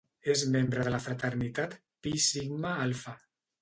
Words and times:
És 0.33 0.45
membre 0.55 0.85
de 0.87 0.93
la 0.95 1.01
fraternitat 1.05 1.79
Pi 2.05 2.17
Sigma 2.33 2.77
Alfa. 2.91 3.19